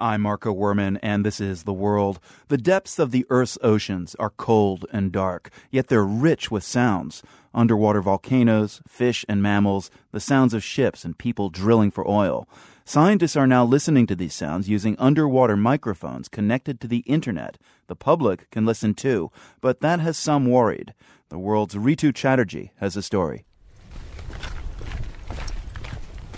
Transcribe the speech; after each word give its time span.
I'm 0.00 0.22
Marco 0.22 0.54
Werman, 0.54 0.98
and 1.02 1.26
this 1.26 1.42
is 1.42 1.64
The 1.64 1.74
World. 1.74 2.20
The 2.48 2.56
depths 2.56 2.98
of 2.98 3.10
the 3.10 3.26
Earth's 3.28 3.58
oceans 3.62 4.14
are 4.14 4.30
cold 4.30 4.86
and 4.90 5.12
dark, 5.12 5.50
yet 5.70 5.88
they're 5.88 6.06
rich 6.06 6.50
with 6.50 6.64
sounds. 6.64 7.22
Underwater 7.52 8.00
volcanoes, 8.00 8.80
fish 8.88 9.26
and 9.28 9.42
mammals, 9.42 9.90
the 10.10 10.18
sounds 10.18 10.54
of 10.54 10.64
ships 10.64 11.04
and 11.04 11.18
people 11.18 11.50
drilling 11.50 11.90
for 11.90 12.08
oil. 12.08 12.48
Scientists 12.86 13.36
are 13.36 13.46
now 13.46 13.62
listening 13.62 14.06
to 14.06 14.16
these 14.16 14.32
sounds 14.32 14.70
using 14.70 14.96
underwater 14.98 15.54
microphones 15.54 16.28
connected 16.28 16.80
to 16.80 16.88
the 16.88 17.00
internet. 17.00 17.58
The 17.86 17.94
public 17.94 18.50
can 18.50 18.64
listen 18.64 18.94
too, 18.94 19.30
but 19.60 19.80
that 19.82 20.00
has 20.00 20.16
some 20.16 20.46
worried. 20.46 20.94
The 21.28 21.38
world's 21.38 21.74
Ritu 21.74 22.14
Chatterjee 22.14 22.72
has 22.76 22.96
a 22.96 23.02
story. 23.02 23.44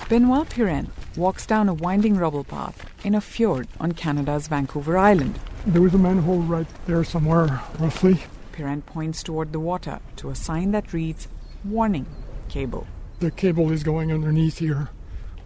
Benoit 0.09 0.49
Pirenne 0.49 0.91
walks 1.17 1.47
down 1.47 1.69
a 1.69 1.75
winding 1.75 2.17
rubble 2.17 2.43
path 2.43 2.92
in 3.05 3.15
a 3.15 3.21
fjord 3.21 3.69
on 3.81 3.93
Canada's 3.93 4.49
Vancouver 4.49 4.97
Island. 4.97 5.39
There 5.67 5.83
was 5.83 5.95
a 5.95 5.99
manhole 5.99 6.41
right 6.41 6.67
there 6.87 7.05
somewhere, 7.05 7.61
roughly. 7.79 8.23
Pirenne 8.53 8.85
points 8.85 9.23
toward 9.23 9.53
the 9.53 9.61
water 9.61 10.01
to 10.17 10.31
a 10.31 10.35
sign 10.35 10.73
that 10.73 10.93
reads 10.93 11.29
Warning 11.65 12.07
Cable. 12.49 12.87
The 13.21 13.31
cable 13.31 13.71
is 13.71 13.83
going 13.83 14.13
underneath 14.13 14.59
here, 14.59 14.91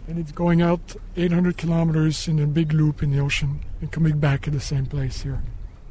and 0.07 0.17
it's 0.17 0.31
going 0.31 0.61
out 0.61 0.95
800 1.15 1.57
kilometers 1.57 2.27
in 2.27 2.39
a 2.39 2.47
big 2.47 2.73
loop 2.73 3.03
in 3.03 3.11
the 3.11 3.19
ocean 3.19 3.61
and 3.81 3.91
coming 3.91 4.19
back 4.19 4.47
at 4.47 4.53
the 4.53 4.59
same 4.59 4.85
place 4.85 5.21
here. 5.21 5.41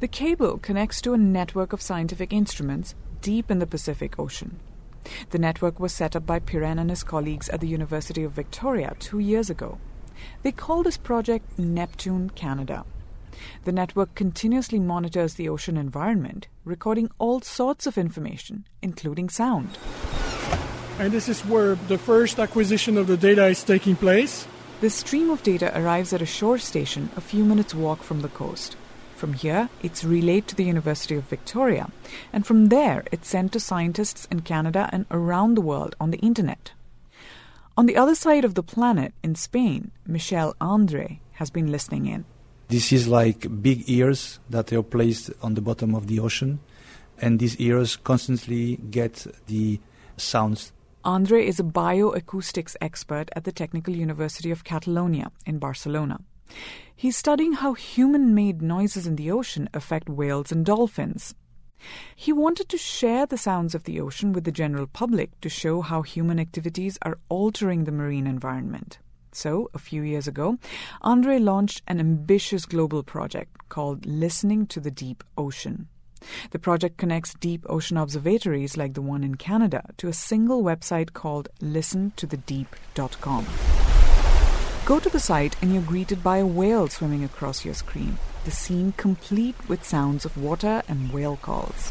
The 0.01 0.09
cable 0.09 0.59
connects 0.59 1.01
to 1.03 1.15
a 1.15 1.19
network 1.19 1.73
of 1.73 1.81
scientific 1.81 2.33
instruments 2.33 2.95
deep 3.23 3.51
in 3.51 3.61
the 3.61 3.67
Pacific 3.67 4.19
Ocean. 4.19 4.61
The 5.31 5.39
network 5.39 5.81
was 5.81 5.93
set 5.93 6.17
up 6.17 6.27
by 6.27 6.41
Pirenne 6.41 6.81
and 6.81 6.91
his 6.91 7.05
colleagues 7.05 7.49
at 7.49 7.61
the 7.61 7.69
University 7.69 8.23
of 8.25 8.33
Victoria 8.33 8.95
two 8.99 9.21
years 9.21 9.49
ago. 9.49 9.79
They 10.43 10.53
call 10.53 10.83
this 10.83 10.97
project 10.97 11.59
Neptune 11.59 12.31
Canada. 12.31 12.85
The 13.65 13.73
network 13.73 14.15
continuously 14.15 14.79
monitors 14.79 15.35
the 15.35 15.49
ocean 15.49 15.77
environment, 15.77 16.49
recording 16.65 17.11
all 17.19 17.41
sorts 17.41 17.87
of 17.87 17.99
information, 17.99 18.67
including 18.83 19.29
sound. 19.29 19.79
And 20.99 21.13
this 21.13 21.29
is 21.29 21.45
where 21.45 21.75
the 21.75 21.99
first 21.99 22.39
acquisition 22.39 22.97
of 22.97 23.07
the 23.07 23.17
data 23.17 23.47
is 23.47 23.63
taking 23.63 23.97
place. 23.97 24.47
The 24.81 24.91
stream 24.91 25.31
of 25.31 25.43
data 25.43 25.79
arrives 25.79 26.13
at 26.13 26.23
a 26.23 26.27
shore 26.27 26.59
station 26.59 27.11
a 27.17 27.21
few 27.21 27.45
minutes' 27.45 27.75
walk 27.75 28.03
from 28.03 28.21
the 28.21 28.29
coast. 28.29 28.77
From 29.15 29.33
here, 29.33 29.71
it's 29.83 30.05
relayed 30.05 30.47
to 30.49 30.55
the 30.55 30.65
University 30.65 31.15
of 31.15 31.25
Victoria, 31.25 31.91
and 32.33 32.47
from 32.47 32.69
there, 32.69 33.03
it's 33.11 33.29
sent 33.29 33.53
to 33.53 33.61
scientists 33.61 34.29
in 34.31 34.41
Canada 34.41 34.91
and 34.93 35.07
around 35.11 35.55
the 35.55 35.63
world 35.63 35.97
on 35.99 36.11
the 36.11 36.19
internet. 36.19 36.73
On 37.79 37.85
the 37.85 37.97
other 37.97 38.15
side 38.15 38.47
of 38.47 38.55
the 38.55 38.63
planet, 38.63 39.13
in 39.23 39.35
Spain, 39.35 39.91
Michel 40.07 40.57
Andre 40.63 41.21
has 41.33 41.51
been 41.51 41.71
listening 41.71 42.07
in. 42.07 42.25
This 42.69 42.91
is 42.91 43.07
like 43.07 43.61
big 43.61 43.85
ears 43.87 44.41
that 44.49 44.73
are 44.73 44.83
placed 44.83 45.31
on 45.43 45.55
the 45.55 45.61
bottom 45.61 45.95
of 45.95 46.07
the 46.07 46.19
ocean, 46.19 46.59
and 47.21 47.39
these 47.39 47.55
ears 47.59 47.97
constantly 47.97 48.77
get 48.91 49.27
the 49.47 49.79
sounds. 50.17 50.73
Andre 51.05 51.47
is 51.47 51.61
a 51.61 51.65
bioacoustics 51.65 52.77
expert 52.81 53.29
at 53.37 53.45
the 53.45 53.53
Technical 53.53 53.95
University 53.95 54.51
of 54.51 54.65
Catalonia 54.65 55.31
in 55.45 55.59
Barcelona. 55.59 56.21
He's 56.97 57.17
studying 57.17 57.53
how 57.53 57.75
human 57.75 58.35
made 58.35 58.63
noises 58.63 59.07
in 59.07 59.17
the 59.17 59.31
ocean 59.31 59.69
affect 59.75 60.09
whales 60.09 60.51
and 60.51 60.65
dolphins. 60.65 61.35
He 62.15 62.33
wanted 62.33 62.69
to 62.71 62.79
share 62.79 63.27
the 63.27 63.39
sounds 63.39 63.75
of 63.75 63.85
the 63.85 64.01
ocean 64.01 64.33
with 64.33 64.45
the 64.45 64.53
general 64.53 64.87
public 64.87 65.41
to 65.41 65.49
show 65.49 65.83
how 65.83 66.03
human 66.03 66.39
activities 66.39 66.99
are 67.03 67.19
altering 67.29 67.85
the 67.85 67.93
marine 67.93 68.27
environment. 68.27 68.99
So, 69.33 69.71
a 69.75 69.79
few 69.79 70.03
years 70.03 70.27
ago, 70.27 70.59
Andre 71.03 71.39
launched 71.39 71.83
an 71.87 72.01
ambitious 72.01 72.65
global 72.65 73.03
project 73.03 73.69
called 73.69 74.07
Listening 74.07 74.67
to 74.69 74.81
the 74.81 74.91
Deep 74.91 75.23
Ocean. 75.37 75.89
The 76.51 76.59
project 76.59 76.97
connects 76.97 77.35
deep 77.35 77.65
ocean 77.69 77.97
observatories 77.97 78.77
like 78.77 78.95
the 78.95 79.03
one 79.03 79.23
in 79.23 79.35
Canada 79.35 79.83
to 79.99 80.09
a 80.09 80.13
single 80.13 80.63
website 80.63 81.13
called 81.13 81.49
listentothedeep.com. 81.61 83.47
Go 84.87 85.01
to 85.01 85.11
the 85.11 85.21
site 85.21 85.57
and 85.61 85.73
you're 85.73 85.83
greeted 85.83 86.23
by 86.23 86.39
a 86.39 86.47
whale 86.47 86.89
swimming 86.89 87.25
across 87.25 87.65
your 87.65 87.75
screen, 87.75 88.19
the 88.47 88.53
scene 88.53 88.93
complete 88.97 89.57
with 89.69 89.83
sounds 89.83 90.25
of 90.25 90.39
water 90.39 90.81
and 90.87 91.13
whale 91.13 91.37
calls. 91.43 91.91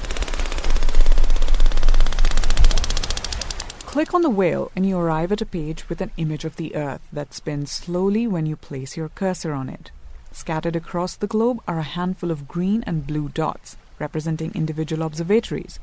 Click 3.79 4.13
on 4.13 4.21
the 4.21 4.29
whale 4.29 4.71
and 4.73 4.85
you 4.85 4.97
arrive 4.97 5.33
at 5.33 5.41
a 5.41 5.45
page 5.45 5.89
with 5.89 5.99
an 5.99 6.11
image 6.15 6.45
of 6.45 6.55
the 6.55 6.73
Earth 6.73 7.01
that 7.11 7.33
spins 7.33 7.71
slowly 7.71 8.25
when 8.25 8.45
you 8.45 8.55
place 8.55 8.95
your 8.95 9.09
cursor 9.09 9.51
on 9.51 9.67
it. 9.67 9.91
Scattered 10.31 10.77
across 10.77 11.17
the 11.17 11.27
globe 11.27 11.59
are 11.67 11.79
a 11.79 11.83
handful 11.83 12.31
of 12.31 12.47
green 12.47 12.85
and 12.87 13.05
blue 13.05 13.27
dots, 13.27 13.75
representing 13.99 14.53
individual 14.55 15.03
observatories. 15.05 15.77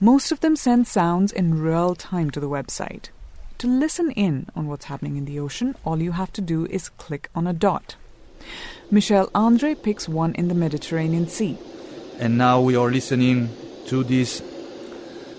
Most 0.00 0.32
of 0.32 0.40
them 0.40 0.56
send 0.56 0.88
sounds 0.88 1.30
in 1.30 1.62
real 1.62 1.94
time 1.94 2.32
to 2.32 2.40
the 2.40 2.48
website. 2.48 3.10
To 3.58 3.68
listen 3.68 4.10
in 4.10 4.48
on 4.56 4.66
what's 4.66 4.86
happening 4.86 5.16
in 5.16 5.26
the 5.26 5.38
ocean, 5.38 5.76
all 5.84 6.02
you 6.02 6.10
have 6.10 6.32
to 6.32 6.40
do 6.40 6.66
is 6.66 6.88
click 6.88 7.30
on 7.36 7.46
a 7.46 7.52
dot. 7.52 7.94
Michel 8.90 9.30
Andre 9.34 9.74
picks 9.74 10.08
one 10.08 10.34
in 10.34 10.48
the 10.48 10.54
Mediterranean 10.54 11.28
Sea. 11.28 11.56
And 12.18 12.36
now 12.36 12.60
we 12.60 12.76
are 12.76 12.90
listening 12.90 13.48
to 13.86 14.04
this 14.04 14.42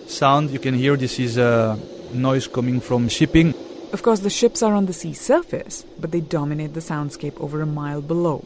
sound. 0.07 0.49
You 0.51 0.59
can 0.59 0.73
hear 0.73 0.95
this 0.97 1.19
is 1.19 1.37
a 1.37 1.77
noise 2.13 2.47
coming 2.47 2.79
from 2.79 3.09
shipping. 3.09 3.53
Of 3.93 4.01
course, 4.01 4.21
the 4.21 4.29
ships 4.29 4.63
are 4.63 4.73
on 4.73 4.87
the 4.87 4.93
sea 4.93 5.13
surface, 5.13 5.85
but 5.99 6.11
they 6.11 6.21
dominate 6.21 6.73
the 6.73 6.79
soundscape 6.79 7.39
over 7.39 7.61
a 7.61 7.65
mile 7.65 8.01
below. 8.01 8.43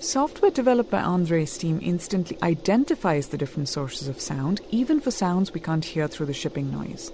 Software 0.00 0.50
developed 0.50 0.90
by 0.90 1.00
Andre's 1.00 1.58
team 1.58 1.80
instantly 1.82 2.38
identifies 2.42 3.28
the 3.28 3.38
different 3.38 3.68
sources 3.68 4.06
of 4.06 4.20
sound, 4.20 4.60
even 4.70 5.00
for 5.00 5.10
sounds 5.10 5.52
we 5.52 5.60
can't 5.60 5.84
hear 5.84 6.06
through 6.06 6.26
the 6.26 6.34
shipping 6.34 6.70
noise. 6.70 7.10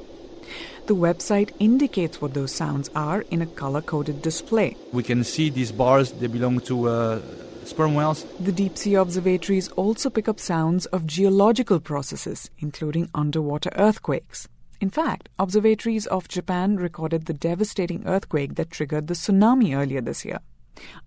The 0.87 0.95
website 0.95 1.51
indicates 1.59 2.21
what 2.21 2.35
those 2.35 2.53
sounds 2.53 2.91
are 2.95 3.23
in 3.31 3.41
a 3.41 3.47
color 3.47 3.81
coded 3.81 4.21
display. 4.21 4.77
We 4.93 5.03
can 5.03 5.25
see 5.25 5.49
these 5.49 5.73
bars, 5.73 6.13
they 6.13 6.27
belong 6.27 6.61
to 6.61 6.89
uh, 6.89 7.23
sperm 7.65 7.95
whales. 7.95 8.27
The 8.41 8.53
deep 8.53 8.77
sea 8.77 8.95
observatories 8.95 9.69
also 9.69 10.11
pick 10.11 10.29
up 10.29 10.39
sounds 10.39 10.87
of 10.87 11.07
geological 11.07 11.81
processes, 11.81 12.51
including 12.59 13.09
underwater 13.15 13.71
earthquakes. 13.77 14.49
In 14.81 14.91
fact, 14.91 15.31
observatories 15.39 16.07
off 16.09 16.29
Japan 16.29 16.77
recorded 16.77 17.25
the 17.25 17.33
devastating 17.33 18.07
earthquake 18.07 18.57
that 18.57 18.71
triggered 18.71 19.07
the 19.07 19.15
tsunami 19.15 19.75
earlier 19.75 20.03
this 20.03 20.25
year. 20.25 20.41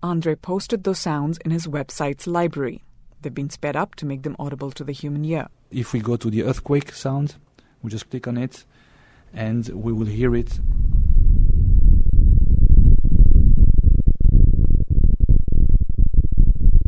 Andre 0.02 0.34
posted 0.34 0.82
those 0.82 0.98
sounds 0.98 1.38
in 1.44 1.50
his 1.50 1.66
website's 1.66 2.26
library. 2.26 2.82
They've 3.22 3.34
been 3.34 3.50
sped 3.50 3.76
up 3.76 3.94
to 3.96 4.06
make 4.06 4.22
them 4.22 4.36
audible 4.38 4.70
to 4.72 4.84
the 4.84 4.92
human 4.92 5.24
ear. 5.24 5.48
If 5.70 5.92
we 5.92 6.00
go 6.00 6.16
to 6.16 6.30
the 6.30 6.42
earthquake 6.42 6.92
sound, 6.92 7.36
we 7.82 7.90
just 7.90 8.10
click 8.10 8.26
on 8.26 8.38
it 8.38 8.64
and 9.32 9.68
we 9.68 9.92
will 9.92 10.06
hear 10.06 10.34
it. 10.34 10.60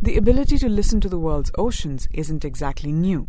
The 0.03 0.17
ability 0.17 0.59
to 0.59 0.69
listen 0.69 1.00
to 1.03 1.09
the 1.09 1.19
world's 1.19 1.53
oceans 1.59 2.09
isn't 2.12 2.45
exactly 2.45 2.91
new. 2.91 3.29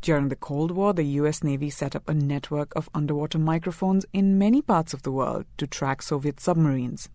During 0.00 0.28
the 0.28 0.36
Cold 0.36 0.70
War, 0.70 0.92
the 0.92 1.04
US 1.04 1.44
Navy 1.44 1.70
set 1.70 1.94
up 1.94 2.08
a 2.08 2.14
network 2.14 2.74
of 2.74 2.88
underwater 2.94 3.38
microphones 3.38 4.06
in 4.12 4.38
many 4.38 4.62
parts 4.62 4.94
of 4.94 5.02
the 5.02 5.12
world 5.12 5.44
to 5.58 5.66
track 5.66 6.02
Soviet 6.02 6.40
submarines. 6.40 7.08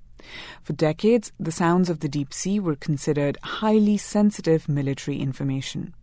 For 0.61 0.73
decades, 0.73 1.31
the 1.39 1.51
sounds 1.51 1.89
of 1.89 1.99
the 1.99 2.07
deep 2.07 2.33
sea 2.33 2.59
were 2.59 2.75
considered 2.75 3.37
highly 3.43 3.97
sensitive 3.97 4.69
military 4.69 5.17
information. 5.17 5.93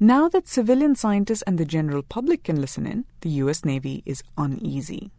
Now 0.00 0.28
that 0.28 0.48
civilian 0.48 0.94
scientists 0.94 1.42
and 1.42 1.58
the 1.58 1.64
general 1.64 2.02
public 2.02 2.44
can 2.44 2.60
listen 2.60 2.86
in, 2.86 3.04
the 3.20 3.30
US 3.30 3.64
Navy 3.64 4.02
is 4.06 4.22
uneasy. 4.36 5.10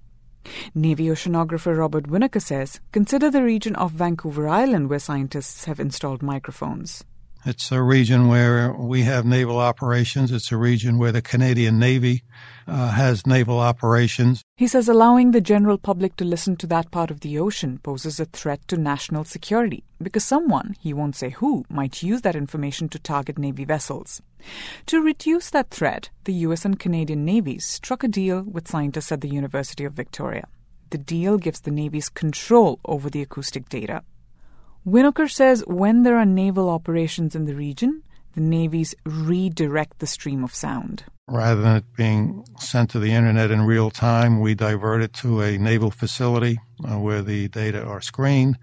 Navy 0.76 1.06
oceanographer 1.06 1.78
Robert 1.78 2.10
Winokur 2.10 2.42
says 2.42 2.80
consider 2.92 3.30
the 3.30 3.44
region 3.44 3.76
of 3.76 3.92
Vancouver 3.92 4.48
Island 4.48 4.90
where 4.90 5.00
scientists 5.00 5.66
have 5.66 5.80
installed 5.80 6.22
microphones. 6.22 7.04
It's 7.46 7.74
a 7.74 7.82
region 7.82 8.30
where 8.30 8.72
we 8.72 9.02
have 9.02 9.26
naval 9.26 9.60
operations. 9.60 10.32
It's 10.32 10.54
a 10.54 10.58
region 10.58 10.98
where 10.98 11.12
the 11.12 11.22
Canadian 11.22 11.78
Navy 11.78 12.24
uh, 12.68 12.92
has 12.92 13.28
naval 13.28 13.60
operations. 13.60 14.42
He 14.56 14.66
says 14.66 14.88
allowing 14.88 15.32
the 15.32 15.42
general 15.42 15.78
public 15.78 16.16
to 16.18 16.24
listen 16.24 16.56
to 16.58 16.68
that 16.68 16.90
part 16.92 17.12
of 17.12 17.20
the 17.20 17.38
ocean 17.38 17.80
poses 17.84 18.18
a 18.22 18.26
threat 18.26 18.66
to 18.70 18.78
national 18.78 19.26
security 19.26 19.84
because 20.02 20.24
someone, 20.24 20.78
he 20.80 20.94
won't 20.94 21.18
say 21.18 21.32
who, 21.32 21.66
might 21.70 22.02
use 22.02 22.22
that 22.22 22.38
information 22.38 22.88
to 22.90 23.00
target 23.00 23.38
Navy 23.38 23.66
vessels. 23.66 24.22
To 24.86 25.02
reduce 25.02 25.50
that 25.50 25.70
threat, 25.70 26.12
the 26.24 26.34
US 26.48 26.64
and 26.64 26.80
Canadian 26.80 27.26
navies 27.26 27.66
struck 27.66 28.06
a 28.06 28.08
deal 28.08 28.44
with 28.44 28.70
scientists 28.70 29.12
at 29.12 29.20
the 29.20 29.28
University 29.28 29.84
of 29.84 29.94
Victoria. 29.94 30.48
The 30.92 30.98
deal 30.98 31.38
gives 31.38 31.60
the 31.60 31.72
navies 31.72 32.08
control 32.08 32.80
over 32.86 33.10
the 33.10 33.22
acoustic 33.22 33.68
data. 33.68 34.04
Winokur 34.86 35.32
says 35.32 35.64
when 35.66 36.04
there 36.04 36.18
are 36.18 36.26
naval 36.26 36.70
operations 36.70 37.36
in 37.36 37.46
the 37.46 37.56
region, 37.56 38.04
the 38.34 38.42
navies 38.42 38.94
redirect 39.06 40.00
the 40.00 40.08
stream 40.08 40.44
of 40.44 40.54
sound. 40.54 41.06
Rather 41.30 41.62
than 41.62 41.78
it 41.78 41.86
being 41.96 42.46
sent 42.60 42.90
to 42.90 43.00
the 43.00 43.14
internet 43.14 43.50
in 43.50 43.62
real 43.62 43.90
time, 43.90 44.42
we 44.42 44.54
divert 44.54 45.02
it 45.02 45.14
to 45.14 45.40
a 45.40 45.58
naval 45.58 45.90
facility 45.90 46.60
uh, 46.84 47.00
where 47.00 47.22
the 47.22 47.48
data 47.48 47.82
are 47.82 48.02
screened 48.02 48.58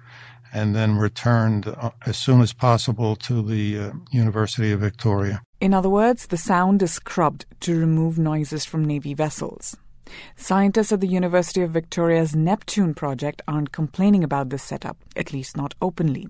and 0.52 0.76
then 0.76 0.96
returned 0.96 1.68
uh, 1.68 1.90
as 2.04 2.18
soon 2.18 2.42
as 2.42 2.52
possible 2.52 3.16
to 3.16 3.40
the 3.40 3.78
uh, 3.78 3.92
University 4.10 4.72
of 4.72 4.80
Victoria. 4.80 5.40
In 5.58 5.72
other 5.72 5.88
words, 5.88 6.26
the 6.26 6.36
sound 6.36 6.82
is 6.82 6.92
scrubbed 6.92 7.46
to 7.60 7.80
remove 7.80 8.18
noises 8.18 8.66
from 8.66 8.84
Navy 8.84 9.14
vessels. 9.14 9.76
Scientists 10.36 10.92
at 10.92 11.00
the 11.00 11.06
University 11.06 11.62
of 11.62 11.70
Victoria's 11.70 12.34
Neptune 12.34 12.94
project 12.94 13.42
aren't 13.46 13.72
complaining 13.72 14.24
about 14.24 14.50
this 14.50 14.62
setup, 14.62 14.96
at 15.16 15.32
least 15.32 15.56
not 15.56 15.74
openly. 15.80 16.28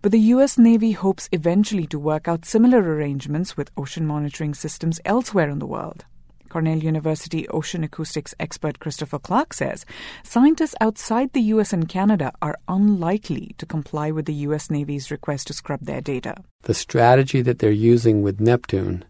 But 0.00 0.12
the 0.12 0.20
US 0.34 0.58
Navy 0.58 0.92
hopes 0.92 1.28
eventually 1.32 1.86
to 1.86 1.98
work 1.98 2.26
out 2.26 2.44
similar 2.44 2.80
arrangements 2.80 3.56
with 3.56 3.70
ocean 3.76 4.06
monitoring 4.06 4.54
systems 4.54 5.00
elsewhere 5.04 5.48
in 5.48 5.58
the 5.58 5.66
world. 5.66 6.04
Cornell 6.48 6.78
University 6.78 7.48
ocean 7.48 7.82
acoustics 7.82 8.34
expert 8.38 8.78
Christopher 8.78 9.18
Clark 9.18 9.54
says 9.54 9.86
scientists 10.22 10.74
outside 10.82 11.32
the 11.32 11.40
US 11.54 11.72
and 11.72 11.88
Canada 11.88 12.30
are 12.42 12.58
unlikely 12.68 13.54
to 13.56 13.64
comply 13.64 14.10
with 14.10 14.26
the 14.26 14.34
US 14.46 14.70
Navy's 14.70 15.10
request 15.10 15.46
to 15.46 15.54
scrub 15.54 15.80
their 15.80 16.02
data. 16.02 16.44
The 16.62 16.74
strategy 16.74 17.40
that 17.40 17.58
they're 17.58 17.70
using 17.70 18.20
with 18.20 18.38
Neptune 18.38 19.04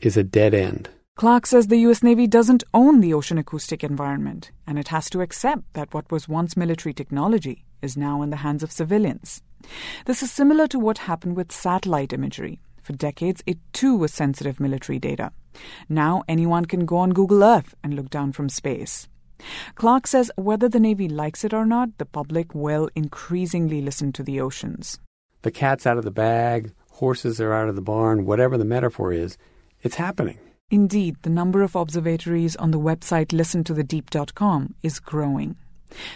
is 0.00 0.16
a 0.16 0.24
dead 0.24 0.52
end. 0.52 0.88
Clark 1.18 1.46
says 1.46 1.66
the 1.66 1.84
US 1.88 2.04
Navy 2.04 2.28
doesn't 2.28 2.62
own 2.72 3.00
the 3.00 3.12
ocean 3.12 3.38
acoustic 3.38 3.82
environment, 3.82 4.52
and 4.68 4.78
it 4.78 4.86
has 4.86 5.10
to 5.10 5.20
accept 5.20 5.64
that 5.72 5.92
what 5.92 6.08
was 6.12 6.28
once 6.28 6.56
military 6.56 6.94
technology 6.94 7.64
is 7.82 7.96
now 7.96 8.22
in 8.22 8.30
the 8.30 8.36
hands 8.36 8.62
of 8.62 8.70
civilians. 8.70 9.42
This 10.04 10.22
is 10.22 10.30
similar 10.30 10.68
to 10.68 10.78
what 10.78 10.98
happened 10.98 11.34
with 11.34 11.50
satellite 11.50 12.12
imagery. 12.12 12.60
For 12.84 12.92
decades, 12.92 13.42
it 13.46 13.58
too 13.72 13.96
was 13.96 14.12
sensitive 14.12 14.60
military 14.60 15.00
data. 15.00 15.32
Now 15.88 16.22
anyone 16.28 16.66
can 16.66 16.86
go 16.86 16.98
on 16.98 17.10
Google 17.10 17.42
Earth 17.42 17.74
and 17.82 17.94
look 17.94 18.10
down 18.10 18.30
from 18.30 18.48
space. 18.48 19.08
Clark 19.74 20.06
says 20.06 20.30
whether 20.36 20.68
the 20.68 20.78
Navy 20.78 21.08
likes 21.08 21.42
it 21.42 21.52
or 21.52 21.66
not, 21.66 21.98
the 21.98 22.06
public 22.06 22.54
will 22.54 22.90
increasingly 22.94 23.82
listen 23.82 24.12
to 24.12 24.22
the 24.22 24.40
oceans. 24.40 25.00
The 25.42 25.50
cat's 25.50 25.84
out 25.84 25.98
of 25.98 26.04
the 26.04 26.12
bag, 26.12 26.72
horses 26.92 27.40
are 27.40 27.52
out 27.52 27.68
of 27.68 27.74
the 27.74 27.82
barn, 27.82 28.24
whatever 28.24 28.56
the 28.56 28.64
metaphor 28.64 29.12
is, 29.12 29.36
it's 29.82 29.96
happening. 29.96 30.38
Indeed, 30.70 31.16
the 31.22 31.30
number 31.30 31.62
of 31.62 31.74
observatories 31.74 32.54
on 32.56 32.72
the 32.72 32.78
website 32.78 33.28
listentothedeep.com 33.28 34.74
is 34.82 35.00
growing. 35.00 35.56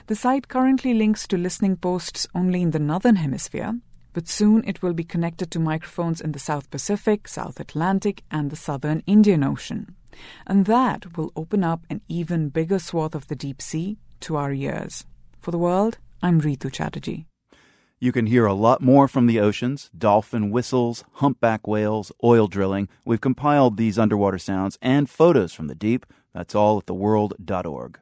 The 0.09 0.15
site 0.15 0.49
currently 0.49 0.93
links 0.93 1.27
to 1.29 1.39
listening 1.39 1.77
posts 1.77 2.27
only 2.35 2.61
in 2.61 2.73
the 2.73 2.79
Northern 2.79 3.17
Hemisphere, 3.17 3.81
but 4.13 4.29
soon 4.29 4.63
it 4.67 4.83
will 4.83 4.93
be 4.93 5.05
connected 5.05 5.51
to 5.53 5.59
microphones 5.59 6.21
in 6.21 6.33
the 6.33 6.39
South 6.39 6.71
Pacific, 6.71 7.29
South 7.29 7.61
Atlantic, 7.61 8.25
and 8.31 8.51
the 8.51 8.57
Southern 8.57 9.03
Indian 9.07 9.43
Ocean. 9.43 9.97
And 10.47 10.67
that 10.67 11.17
will 11.17 11.33
open 11.35 11.65
up 11.65 11.87
an 11.89 12.03
even 12.09 12.51
bigger 12.51 12.79
swath 12.79 13.15
of 13.15 13.29
the 13.29 13.37
deep 13.37 13.63
sea 13.63 13.97
to 14.21 14.37
our 14.37 14.53
ears. 14.53 15.07
For 15.41 15.51
the 15.51 15.59
world, 15.59 15.97
I'm 16.23 16.43
Ritu 16.43 16.71
Chatterjee. 16.71 17.25
You 18.03 18.11
can 18.11 18.27
hear 18.27 18.47
a 18.47 18.53
lot 18.53 18.83
more 18.83 19.07
from 19.07 19.29
the 19.29 19.39
oceans 19.39 19.89
dolphin 19.97 20.51
whistles, 20.51 21.05
humpback 21.23 21.69
whales, 21.69 22.11
oil 22.25 22.49
drilling. 22.49 22.89
We've 23.05 23.21
compiled 23.21 23.77
these 23.77 23.97
underwater 23.97 24.39
sounds 24.39 24.77
and 24.83 25.09
photos 25.09 25.53
from 25.53 25.69
the 25.69 25.77
deep. 25.77 26.05
That's 26.35 26.57
all 26.57 26.79
at 26.79 26.87
theworld.org. 26.87 28.01